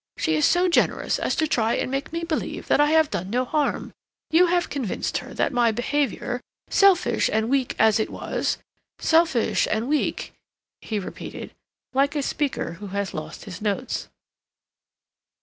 [0.17, 3.29] She is so generous as to try and make me believe that I have done
[3.29, 9.87] no harm—you have convinced her that my behavior, selfish and weak as it was—selfish and
[9.87, 10.33] weak—"
[10.81, 11.53] he repeated,
[11.93, 14.07] like a speaker who has lost his notes.